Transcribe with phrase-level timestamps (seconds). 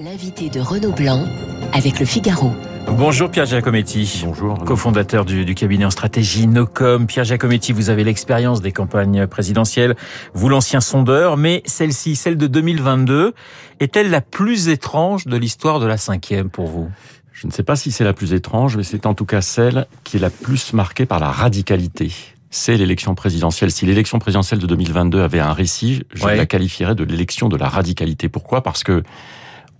[0.00, 1.24] L'invité de Renaud Blanc
[1.72, 2.52] avec le Figaro.
[2.86, 4.22] Bonjour Pierre Giacometti.
[4.24, 4.56] Bonjour.
[4.64, 7.08] Cofondateur du, du, cabinet en stratégie Nocom.
[7.08, 9.96] Pierre Giacometti, vous avez l'expérience des campagnes présidentielles,
[10.34, 13.34] vous l'ancien sondeur, mais celle-ci, celle de 2022,
[13.80, 16.88] est-elle la plus étrange de l'histoire de la cinquième pour vous?
[17.32, 19.86] Je ne sais pas si c'est la plus étrange, mais c'est en tout cas celle
[20.04, 22.12] qui est la plus marquée par la radicalité.
[22.50, 23.72] C'est l'élection présidentielle.
[23.72, 26.36] Si l'élection présidentielle de 2022 avait un récit, je Ouais.
[26.36, 28.28] la qualifierais de l'élection de la radicalité.
[28.28, 28.62] Pourquoi?
[28.62, 29.02] Parce que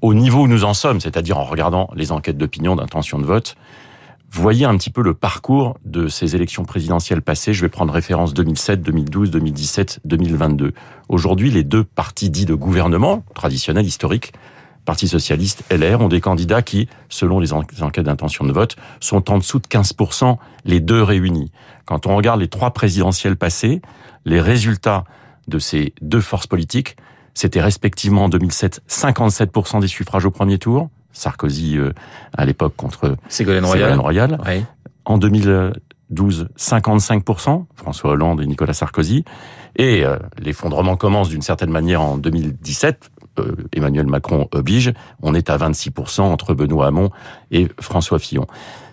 [0.03, 3.57] au niveau où nous en sommes, c'est-à-dire en regardant les enquêtes d'opinion d'intention de vote,
[4.31, 7.53] voyez un petit peu le parcours de ces élections présidentielles passées.
[7.55, 10.73] Je vais prendre référence 2007, 2012, 2017, 2022.
[11.09, 14.33] Aujourd'hui, les deux partis dits de gouvernement, traditionnels, historiques,
[14.85, 18.77] Parti socialiste, LR, ont des candidats qui, selon les en- les enquêtes d'intention de vote,
[19.01, 21.53] sont en dessous de 15%, les deux réunis.
[21.85, 23.83] Quand on regarde les trois présidentielles passées,
[24.25, 25.05] les résultats
[25.47, 26.97] de ces deux forces politiques,
[27.39, 31.93] c'était respectivement en 2007 57% des suffrages au premier tour, Sarkozy euh,
[32.37, 34.35] à l'époque contre Ségolène Ségolène Royal.
[34.35, 34.41] Royal.
[34.45, 34.65] Ouais.
[35.05, 39.25] En 2012, 55%, François Hollande et Nicolas Sarkozy.
[39.77, 43.09] Et euh, l'effondrement commence d'une certaine manière en 2017.
[43.39, 44.93] euh, Emmanuel Macron oblige.
[45.23, 47.11] On est à 26% entre Benoît Hamon
[47.53, 48.49] et François Fillon.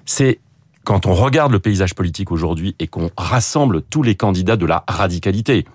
[0.05, 0.39] C'est
[0.83, 4.83] quand on regarde le paysage politique aujourd'hui et qu'on rassemble tous les candidats de la
[4.87, 5.65] radicalité,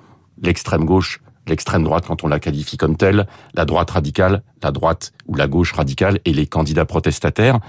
[0.41, 1.21] l'extrême gauche,
[1.51, 5.47] l'extrême droite quand on la qualifie comme telle, la droite radicale, la droite ou la
[5.47, 7.61] gauche radicale et les candidats protestataires,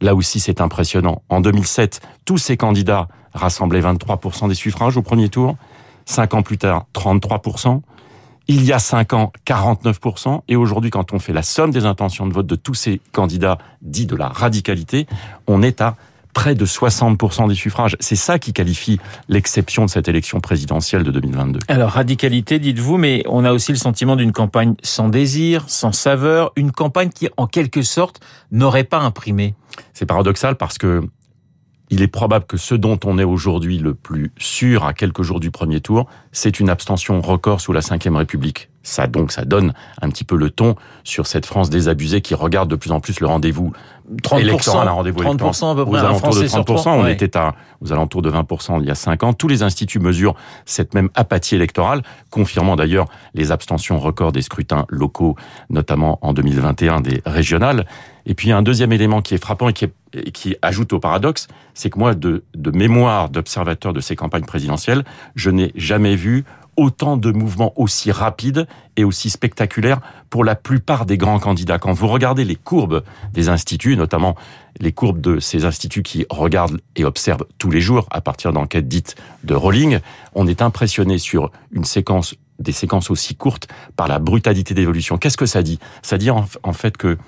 [0.00, 1.22] Là aussi, c'est impressionnant.
[1.28, 5.56] En 2007, tous ces candidats rassemblaient 23% des suffrages au premier tour.
[6.06, 7.82] Cinq ans plus tard, 33%.
[8.48, 10.40] Il y a cinq ans, 49%.
[10.48, 13.58] Et aujourd'hui, quand on fait la somme des intentions de vote de tous ces candidats
[13.82, 15.06] dits de la radicalité,
[15.46, 15.96] on est à
[16.32, 17.96] près de 60% des suffrages.
[18.00, 21.60] C'est ça qui qualifie l'exception de cette élection présidentielle de 2022.
[21.68, 26.52] Alors, radicalité, dites-vous, mais on a aussi le sentiment d'une campagne sans désir, sans saveur,
[26.56, 28.20] une campagne qui, en quelque sorte,
[28.50, 29.54] n'aurait pas imprimé.
[29.92, 31.02] C'est paradoxal parce que
[31.90, 35.40] il est probable que ce dont on est aujourd'hui le plus sûr à quelques jours
[35.40, 38.70] du premier tour, c'est une abstention record sous la Ve République.
[38.82, 42.70] Ça donc, ça donne un petit peu le ton sur cette France désabusée qui regarde
[42.70, 43.72] de plus en plus le rendez-vous
[44.22, 46.64] 30%, électoral, un rendez-vous 30% à peu près, alentours de Français sur 30%.
[46.64, 47.12] trois, on ouais.
[47.12, 49.32] était à, aux alentours de 20% il y a 5 ans.
[49.34, 54.86] Tous les instituts mesurent cette même apathie électorale, confirmant d'ailleurs les abstentions records des scrutins
[54.88, 55.36] locaux,
[55.68, 57.84] notamment en 2021 des régionales.
[58.30, 61.00] Et puis il y a un deuxième élément qui est frappant et qui, ajoute au
[61.00, 65.04] paradoxe, c'est que moi, de, mémoire d'observateur de ces campagnes présidentielles,
[65.34, 66.44] je n'ai jamais vu
[66.76, 71.80] autant de mouvements aussi rapides et aussi spectaculaires pour la plupart des grands candidats.
[71.80, 73.02] Quand vous regardez les courbes
[73.32, 74.36] des instituts, notamment
[74.78, 78.86] les courbes de ces instituts qui regardent et observent tous les jours à partir d'enquêtes
[78.86, 79.98] dites de rolling,
[80.36, 85.18] on est impressionné sur une séquence des séquences aussi courtes par la brutalité d'évolution.
[85.18, 85.80] Qu'est-ce que ça dit?
[86.02, 87.18] Ça dit en fait que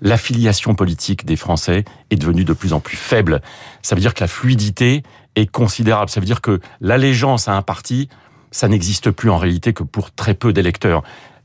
[0.00, 3.40] l'affiliation politique des Français est devenue de plus en plus faible.
[3.82, 5.02] Ça veut dire que la fluidité
[5.36, 6.10] est considérable.
[6.10, 8.08] Ça veut dire que l'allégeance à un parti,
[8.50, 11.02] ça n'existe plus en réalité que pour très peu d'électeurs.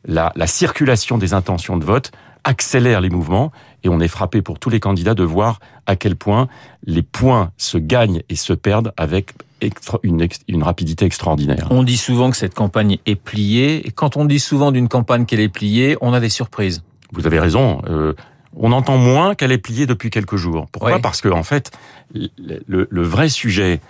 [0.07, 2.11] La, la circulation des intentions de vote
[2.43, 3.51] accélère les mouvements
[3.83, 6.47] et on est frappé pour tous les candidats de voir à quel point
[6.85, 11.67] les points se gagnent et se perdent avec extra- une, ex- une rapidité extraordinaire.
[11.72, 15.25] On dit souvent que cette campagne est pliée, et quand on dit souvent d'une campagne
[15.25, 16.83] qu'elle est pliée, on a des surprises.
[17.13, 17.81] Vous avez raison.
[17.87, 18.13] euh,
[18.55, 20.67] on entend moins qu'elle est pliée depuis quelques jours.
[20.71, 21.01] Pourquoi Oui.
[21.01, 21.71] Parce que en fait,
[22.13, 22.29] le,
[22.67, 23.81] le- le vrai sujet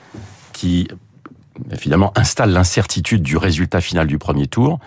[0.54, 0.88] qui
[1.78, 4.80] finalement installe l'incertitude du résultat final du premier tour,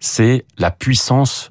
[0.00, 1.50] c'est la puissance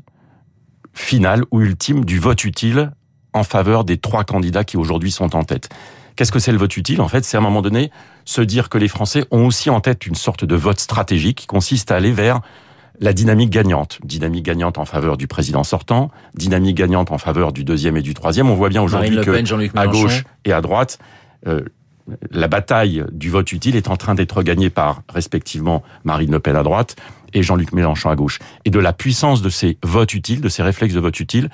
[0.93, 2.91] finale ou ultime du vote utile
[3.33, 5.69] en faveur des trois candidats qui aujourd'hui sont en tête.
[6.15, 7.01] Qu'est-ce que c'est le vote utile?
[7.01, 7.89] En fait, c'est à un moment donné
[8.25, 11.47] se dire que les Français ont aussi en tête une sorte de vote stratégique qui
[11.47, 12.41] consiste à aller vers
[12.99, 13.99] la dynamique gagnante.
[14.03, 18.13] Dynamique gagnante en faveur du président sortant, dynamique gagnante en faveur du deuxième et du
[18.13, 18.49] troisième.
[18.49, 20.99] On voit bien aujourd'hui que Pen, à gauche et à droite,
[21.47, 21.61] euh,
[22.31, 26.55] la bataille du vote utile est en train d'être gagnée par respectivement Marine Le Pen
[26.55, 26.95] à droite
[27.33, 28.39] et Jean-Luc Mélenchon à gauche.
[28.65, 31.49] Et de la puissance de ces votes utiles, de ces réflexes de vote utile,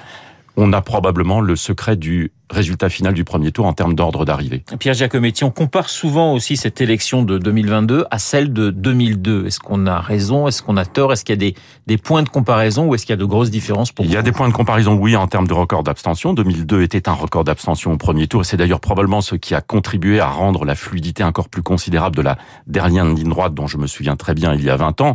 [0.59, 4.63] on a probablement le secret du résultat final du premier tour en termes d'ordre d'arrivée.
[4.80, 9.45] Pierre Giacometti, on compare souvent aussi cette élection de 2022 à celle de 2002.
[9.45, 10.48] Est-ce qu'on a raison?
[10.48, 11.13] Est-ce qu'on a tort?
[11.13, 11.56] Est-ce qu'il y a des,
[11.88, 14.18] des points de comparaison ou est-ce qu'il y a de grosses différences pour Il y
[14.18, 16.33] a des points de comparaison, oui, en termes de record d'abstention.
[16.33, 18.42] 2002 était un record d'abstention au premier tour.
[18.42, 22.16] et C'est d'ailleurs probablement ce qui a contribué à rendre la fluidité encore plus considérable
[22.16, 22.38] de la
[22.68, 25.13] dernière ligne droite, dont je me souviens très bien il y a 20 ans.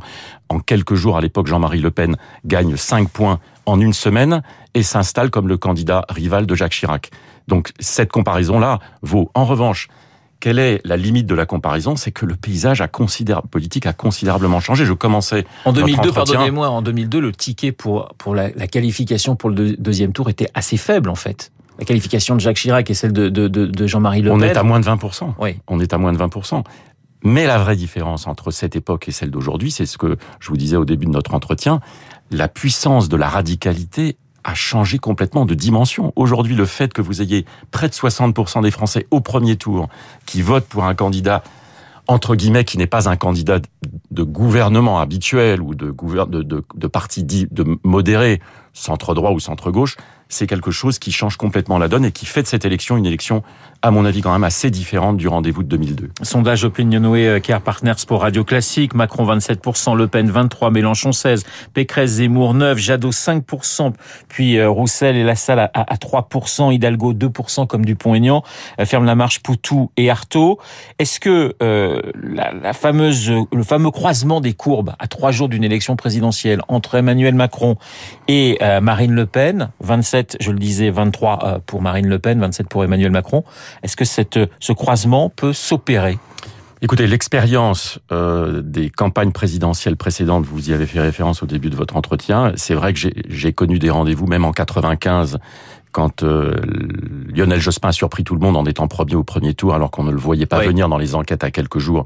[0.48, 4.42] En quelques jours, à l'époque, Jean-Marie Le Pen gagne 5 points en une semaine
[4.74, 7.10] et s'installe comme le candidat rival de Jacques Chirac.
[7.48, 9.88] Donc cette comparaison-là vaut en revanche
[10.44, 11.96] quelle est la limite de la comparaison?
[11.96, 14.84] C'est que le paysage a politique a considérablement changé.
[14.84, 19.74] Je commençais en 2002, pardonnez-moi, en 2002, le ticket pour pour la, qualification pour le
[19.76, 21.50] deuxième tour était assez faible en fait.
[21.78, 24.38] La qualification de Jacques Chirac et celle de, de, de Jean-Marie Le Pen.
[24.38, 24.98] On est à moins de 20
[25.38, 25.56] Oui.
[25.66, 26.28] On est à moins de 20
[27.24, 30.58] mais la vraie différence entre cette époque et celle d'aujourd'hui, c'est ce que je vous
[30.58, 31.80] disais au début de notre entretien,
[32.34, 36.12] la puissance de la radicalité a changé complètement de dimension.
[36.16, 39.88] Aujourd'hui, le fait que vous ayez près de 60% des Français au premier tour
[40.26, 41.42] qui votent pour un candidat
[42.06, 43.60] entre guillemets, qui n'est pas un candidat
[44.10, 45.90] de gouvernement habituel ou de,
[46.86, 48.40] parti dit de modéré,
[48.74, 49.96] centre droit ou centre gauche,
[50.28, 53.06] c'est quelque chose qui change complètement la donne et qui fait de cette élection une
[53.06, 53.42] élection,
[53.84, 56.08] à mon avis, quand même assez différente du rendez-vous de 2002.
[56.22, 61.44] Sondage Opinionway euh, Care Partners pour Radio Classique, Macron 27%, Le Pen 23%, Mélenchon 16%,
[61.74, 63.92] Pécresse, Zemmour 9%, Jadot 5%,
[64.28, 68.42] puis euh, Roussel et Lassalle à, à 3%, Hidalgo 2% comme Dupont-Aignan,
[68.80, 70.58] euh, ferme la marche Poutou et Artaud.
[70.98, 75.94] Est-ce que la, la, fameuse, le fameux croisement des courbes à trois jours d'une élection
[75.96, 77.76] présidentielle entre Emmanuel Macron
[78.28, 82.68] et Marine Le Pen, 27 je le disais, 23 euh, pour Marine Le Pen, 27
[82.68, 83.44] pour Emmanuel Macron.
[83.82, 86.18] Est-ce que cette, ce croisement peut s'opérer?
[86.82, 91.76] Écoutez, l'expérience euh, des campagnes présidentielles précédentes, vous y avez fait référence au début de
[91.76, 95.38] votre entretien, c'est vrai que j'ai connu des rendez-vous, même en 95,
[95.92, 96.56] quand euh,
[97.34, 100.04] Lionel Jospin a surpris tout le monde en étant premier au premier tour, alors qu'on
[100.04, 102.04] ne le voyait pas venir dans les enquêtes à quelques jours.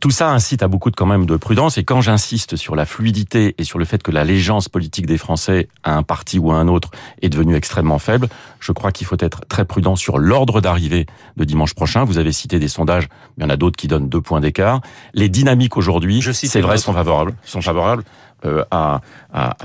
[0.00, 1.78] Tout ça incite à beaucoup de quand même de prudence.
[1.78, 5.68] Et quand j'insiste sur la fluidité et sur le fait que l'allégeance politique des Français
[5.84, 6.90] à un parti ou à un autre
[7.22, 8.28] est devenue extrêmement faible,
[8.60, 11.06] je crois qu'il faut être très prudent sur l'ordre d'arrivée
[11.36, 12.04] de dimanche prochain.
[12.04, 13.08] Vous avez cité des sondages,
[13.38, 14.80] il y en a d'autres qui donnent deux points d'écart.
[15.14, 18.04] Les dynamiques aujourd'hui, c'est vrai, sont favorables, sont favorables.
[18.44, 19.00] Euh, à,
[19.32, 19.56] à,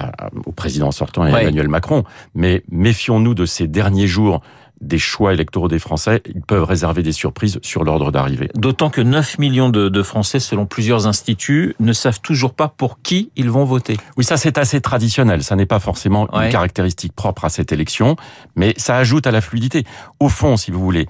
[0.46, 2.06] au président sortant et Emmanuel Macron.
[2.36, 4.42] Mais méfions-nous de ces derniers jours
[4.82, 8.50] des choix électoraux des Français, ils peuvent réserver des surprises sur l'ordre d'arrivée.
[8.56, 13.32] D'autant que 9 millions de, Français, selon plusieurs instituts, ne savent toujours pas pour qui
[13.36, 13.98] ils vont voter.
[14.18, 18.16] Oui, ça c'est assez traditionnel, ça n'est pas forcément une caractéristique propre à cette élection,
[18.56, 19.86] mais ça ajoute à la fluidité.
[20.20, 21.08] Au fond, si vous voulez,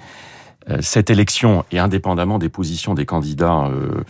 [0.79, 4.03] cette élection, et indépendamment des positions des candidats euh,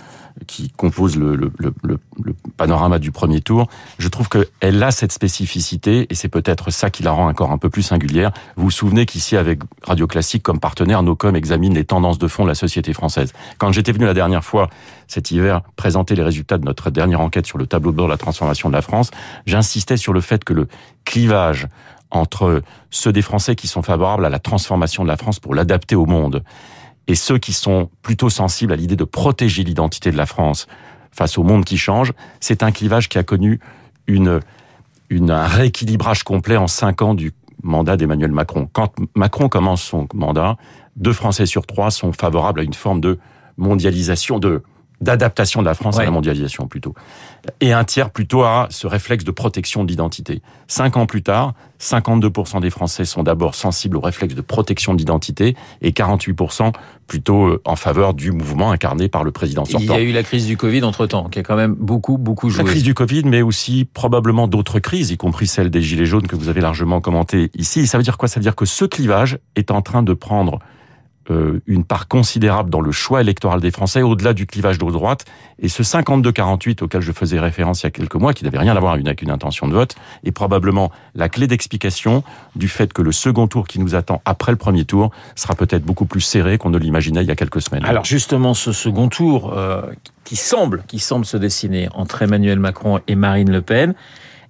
[0.47, 3.67] qui composent le, le, le, le, panorama du premier tour,
[3.97, 7.57] je trouve qu'elle a cette spécificité, et c'est peut-être ça qui la rend encore un
[7.57, 8.31] peu plus singulière.
[8.55, 12.43] Vous vous souvenez qu'ici, avec Radio Classique comme partenaire, Nocom examine les tendances de fond
[12.43, 13.33] de la société française.
[13.57, 14.69] Quand j'étais venu la dernière fois,
[15.07, 18.11] cet hiver, présenter les résultats de notre dernière enquête sur le tableau de bord de
[18.11, 19.11] la transformation de la France,
[19.45, 20.67] j'insistais sur le fait que le
[21.05, 21.67] clivage
[22.11, 25.95] entre ceux des Français qui sont favorables à la transformation de la France pour l'adapter
[25.95, 26.43] au monde
[27.07, 30.67] et ceux qui sont plutôt sensibles à l'idée de protéger l'identité de la France
[31.11, 33.59] face au monde qui change, c'est un clivage qui a connu
[34.07, 34.39] une,
[35.09, 38.69] une, un rééquilibrage complet en cinq ans du mandat d'Emmanuel Macron.
[38.71, 40.57] Quand Macron commence son mandat,
[40.95, 43.19] deux Français sur trois sont favorables à une forme de
[43.57, 44.63] mondialisation, de
[45.01, 46.93] d'adaptation de la France à la mondialisation plutôt.
[47.59, 50.41] Et un tiers plutôt à ce réflexe de protection de l'identité.
[50.67, 54.99] Cinq ans plus tard, 52% des Français sont d'abord sensibles au réflexe de protection de
[54.99, 56.71] l'identité et 48%
[57.07, 59.95] plutôt euh, en faveur du mouvement incarné par le président sortant.
[59.95, 62.49] Il y a eu la crise du Covid entre-temps, qui a quand même beaucoup, beaucoup
[62.49, 62.63] joué.
[62.63, 66.27] La crise du Covid, mais aussi probablement d'autres crises, y compris celle des Gilets jaunes
[66.27, 67.87] que vous avez largement commenté ici.
[67.87, 68.27] ça veut dire quoi?
[68.27, 70.59] Ça veut dire que ce clivage est en train de prendre
[71.65, 75.25] une part considérable dans le choix électoral des Français, au-delà du clivage de droite.
[75.59, 78.75] Et ce 52-48 auquel je faisais référence il y a quelques mois, qui n'avait rien
[78.75, 82.23] à voir avec une intention de vote, est probablement la clé d'explication
[82.55, 85.83] du fait que le second tour qui nous attend après le premier tour sera peut-être
[85.83, 87.85] beaucoup plus serré qu'on ne l'imaginait il y a quelques semaines.
[87.85, 89.81] Alors justement, ce second tour euh,
[90.23, 93.93] qui semble, qui semble se dessiner entre Emmanuel Macron et Marine Le Pen,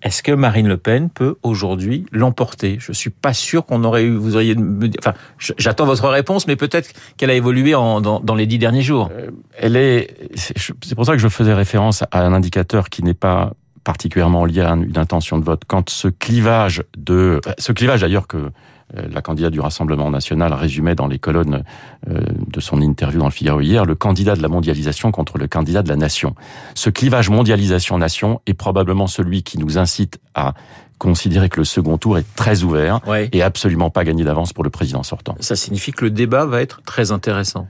[0.01, 2.77] est-ce que Marine Le Pen peut aujourd'hui l'emporter?
[2.79, 4.15] Je suis pas sûr qu'on aurait eu.
[4.15, 4.55] Vous auriez.
[5.00, 5.13] Enfin,
[5.58, 9.10] j'attends votre réponse, mais peut-être qu'elle a évolué en, dans, dans, les dix derniers jours.
[9.12, 10.15] Euh, elle est.
[10.36, 13.53] C'est pour ça que je faisais référence à un indicateur qui n'est pas
[13.84, 15.63] particulièrement lié à une intention de vote.
[15.67, 18.51] Quand ce clivage de, ce clivage d'ailleurs que
[18.93, 21.63] la candidate du Rassemblement national résumait dans les colonnes
[22.10, 25.48] euh, de son interview dans le Figaro hier, le candidat de la mondialisation contre le
[25.48, 26.36] candidat de la nation.
[26.75, 30.53] Ce clivage mondialisation-nation est probablement celui qui nous incite à
[30.98, 33.00] considérer que le second tour est très ouvert
[33.31, 35.36] et absolument pas gagné d'avance pour le président sortant.
[35.39, 37.67] Ça signifie que le débat va être très intéressant.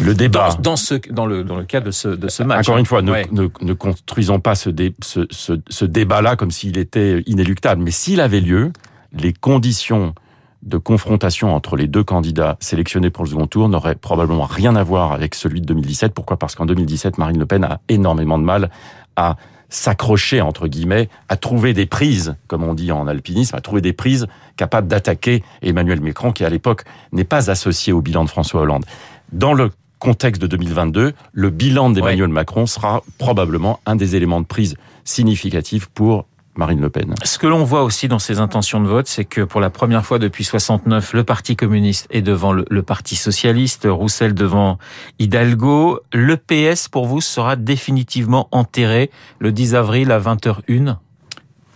[0.00, 2.66] Le débat dans, ce dans le dans le cas de ce de ce match.
[2.66, 4.70] Encore une fois, ne, ne, ne, construisons pas ce,
[5.02, 7.82] ce, ce, ce débat-là comme s'il était inéluctable.
[7.82, 8.72] Mais s'il avait lieu,
[9.12, 10.14] les conditions
[10.64, 14.82] de confrontation entre les deux candidats sélectionnés pour le second tour n'aurait probablement rien à
[14.82, 16.14] voir avec celui de 2017.
[16.14, 16.38] Pourquoi?
[16.38, 18.70] Parce qu'en 2017, Marine Le Pen a énormément de mal
[19.16, 19.36] à
[19.68, 23.92] s'accrocher, entre guillemets, à trouver des prises, comme on dit en alpinisme, à trouver des
[23.92, 28.62] prises capables d'attaquer Emmanuel Macron, qui à l'époque n'est pas associé au bilan de François
[28.62, 28.84] Hollande.
[29.32, 34.46] dans le contexte de 2022, le bilan d'Emmanuel Macron sera probablement un des éléments de
[34.46, 37.14] prise significatifs pour Marine Le Pen.
[37.24, 40.04] Ce que l'on voit aussi dans ces intentions de vote, c'est que pour la première
[40.04, 44.78] fois depuis 69, le Parti communiste est devant le, le, Parti socialiste, Roussel devant
[45.18, 46.00] Hidalgo.
[46.12, 50.96] Le PS, pour vous, sera définitivement enterré le 10 avril à 20h01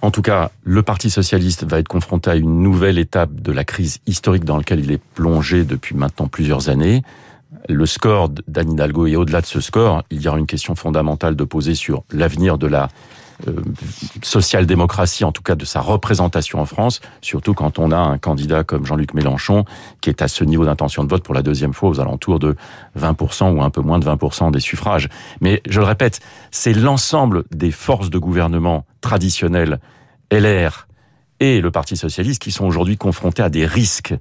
[0.00, 3.64] en tout cas, le Parti socialiste va être confronté à une nouvelle étape de la
[3.64, 7.02] crise historique dans laquelle il est plongé depuis maintenant plusieurs années.
[7.68, 11.34] Le score d'Anne Hidalgo et au-delà de ce score, il y aura une question fondamentale
[11.34, 12.88] de poser sur l'avenir de la
[14.22, 18.64] social-démocratie, en tout cas de sa représentation en France, surtout quand on a un candidat
[18.64, 19.64] comme Jean-Luc Mélenchon
[20.00, 22.56] qui est à ce niveau d'intention de vote pour la deuxième fois aux alentours de
[22.98, 25.08] 20% ou un peu moins de 20% des suffrages.
[25.40, 29.78] Mais je le répète, c'est l'ensemble des forces de gouvernement traditionnelles,
[30.32, 30.88] LR
[31.40, 34.14] et le Parti socialiste, qui sont aujourd'hui confrontés à des risques,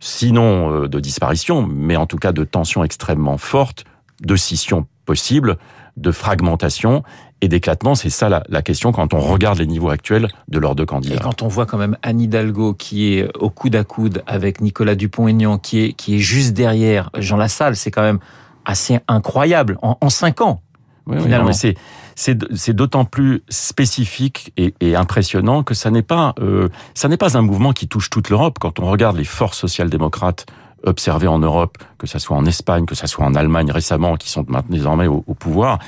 [0.00, 3.84] sinon euh, de disparition, mais en tout cas de tensions extrêmement fortes,
[4.20, 5.56] de scission possible,
[5.96, 7.02] de fragmentation
[7.42, 7.94] et d'éclatement.
[7.94, 11.16] C'est ça la, la, question quand on regarde les niveaux actuels de leurs deux candidats.
[11.16, 14.62] Et quand on voit quand même Anne Hidalgo qui est au coude à coude avec
[14.62, 18.20] Nicolas Dupont-Aignan qui est, qui est juste derrière Jean Lassalle, c'est quand même
[18.64, 20.62] assez incroyable en, en cinq ans.
[21.06, 21.48] Oui, finalement.
[21.48, 21.74] Oui, c'est
[22.14, 27.36] c'est d'autant plus spécifique et, et, impressionnant que ça n'est pas euh, ça n'est pas
[27.36, 28.58] un mouvement qui touche toute l'Europe.
[28.60, 30.46] Quand on regarde les forces social-démocrates
[30.84, 34.30] observées en Europe, que ça soit en Espagne, que ça soit en Allemagne récemment, qui
[34.30, 35.78] sont maintenant désormais au, au pouvoir,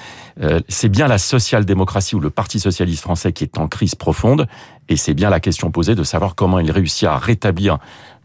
[0.41, 4.47] euh, c'est bien la social-démocratie ou le Parti socialiste français qui est en crise profonde,
[4.89, 7.79] et c'est bien la question posée de savoir comment il réussit à rétablir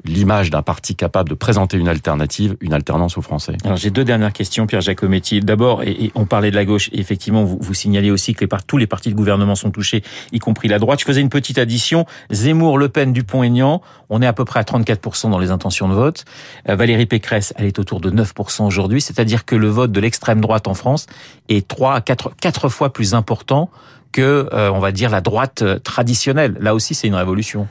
[0.06, 3.58] l'image d'un parti capable de présenter une alternative, une alternance aux Français.
[3.64, 5.40] Alors j'ai deux dernières questions, Pierre Jacometti.
[5.42, 8.50] D'abord, et, on parlait de la gauche, et effectivement, vous, vous signalez aussi que les,
[8.68, 11.00] tous les partis de gouvernement sont touchés, y compris la droite.
[11.00, 12.06] Je faisais une petite addition.
[12.32, 15.94] Zemmour, Le Pen, Dupont-Aignan, on est à peu près à 34% dans les intentions de
[15.94, 16.26] vote.
[16.68, 20.42] Euh, Valérie Pécresse, elle est autour de 9% aujourd'hui, c'est-à-dire que le vote de l'extrême
[20.42, 21.08] droite en France
[21.50, 23.70] est 3 à 4, 4 fois plus important
[24.12, 26.56] que, euh, on va dire, la droite euh, traditionnelle.
[26.60, 27.68] Là aussi, c'est une révolution.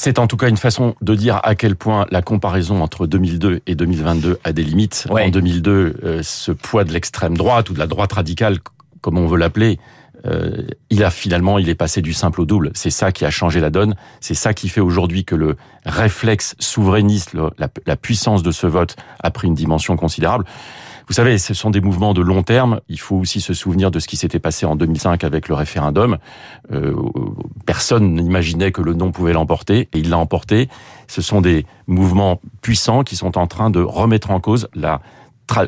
[0.00, 3.62] C'est en tout cas une façon de dire à quel point la comparaison entre 2002
[3.66, 5.08] et 2022 a des limites.
[5.10, 5.24] Ouais.
[5.24, 8.58] En 2002, euh, ce poids de l'extrême droite ou de la droite radicale,
[9.00, 9.80] comme on veut l'appeler,
[10.24, 12.70] euh, il a finalement, il est passé du simple au double.
[12.74, 13.96] C'est ça qui a changé la donne.
[14.20, 18.68] C'est ça qui fait aujourd'hui que le réflexe souverainiste, le, la, la puissance de ce
[18.68, 20.44] vote a pris une dimension considérable.
[21.08, 22.80] Vous savez, ce sont des mouvements de long terme.
[22.90, 26.18] Il faut aussi se souvenir de ce qui s'était passé en 2005 avec le référendum.
[26.70, 26.94] Euh,
[27.64, 30.68] personne n'imaginait que le non pouvait l'emporter, et il l'a emporté.
[31.06, 35.00] Ce sont des mouvements puissants qui sont en train de remettre en cause la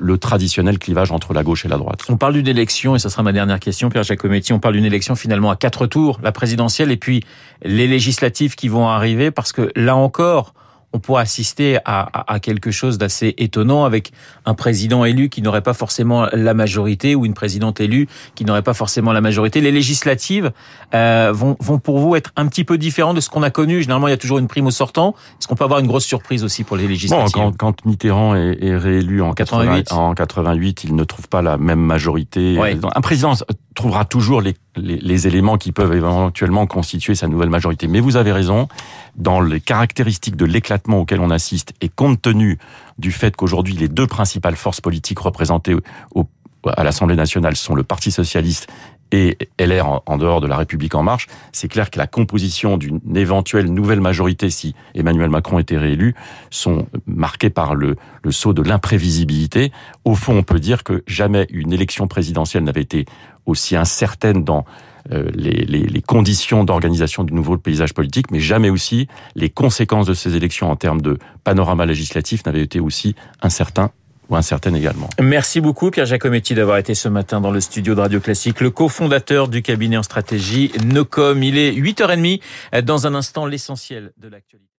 [0.01, 2.05] le traditionnel clivage entre la gauche et la droite.
[2.11, 4.85] On parle d'une élection, et ce sera ma dernière question, Pierre Jacometti, on parle d'une
[4.85, 7.25] élection finalement à quatre tours, la présidentielle et puis
[7.63, 10.53] les législatives qui vont arriver, parce que là encore,
[10.93, 14.13] on pourrait assister à, à, à quelque chose d'assez étonnant avec
[14.45, 18.63] un président élu qui n'aurait pas forcément la majorité ou une présidente élue qui n'aurait
[18.63, 19.61] pas forcément la majorité.
[19.61, 20.51] Les législatives
[20.95, 23.83] euh, vont, vont pour vous être un petit peu différents de ce qu'on a connu.
[23.83, 25.15] Généralement, il y a toujours une prime au sortant.
[25.39, 28.35] Est-ce qu'on peut avoir une grosse surprise aussi pour les législatives bon, quand, quand, Mitterrand
[28.35, 29.85] est, est réélu en 88.
[29.85, 32.59] 80, en 88, il ne trouve pas la même majorité.
[32.59, 32.79] Ouais.
[32.95, 33.35] Un président
[33.81, 37.89] trouvera toujours les, éléments qui peuvent éventuellement constituer sa nouvelle majorité.
[37.89, 38.69] Mais vous avez raison,
[39.17, 42.59] dans les caractéristiques de l'éclatement auquel on assiste, et compte tenu
[42.99, 45.75] du fait qu'aujourd'hui les deux principales forces politiques représentées
[46.15, 46.27] au,
[46.67, 48.69] à l'Assemblée nationale sont le Parti socialiste
[49.13, 52.77] et LR en, en dehors de la République en marche, c'est clair que la composition
[52.77, 56.15] d'une éventuelle nouvelle majorité, si Emmanuel Macron était réélu,
[56.51, 59.73] sont marquées par le, le saut de l'imprévisibilité.
[60.05, 63.07] Au fond, on peut dire que jamais une élection présidentielle n'avait été
[63.47, 64.65] aussi incertaine dans
[65.13, 70.07] euh, les, les, les, conditions d'organisation du nouveau paysage politique, mais jamais aussi les conséquences
[70.07, 73.93] de ces élections en termes de panorama législatif n'avaient été aussi incertains
[74.31, 74.37] ou
[74.77, 75.09] également.
[75.21, 78.71] Merci beaucoup Pierre Jacometti d'avoir été ce matin dans le studio de Radio Classique, le
[78.71, 81.43] cofondateur du cabinet en stratégie Nocom.
[81.43, 82.41] Il est 8h30
[82.83, 84.67] dans un instant l'essentiel de l'actualité.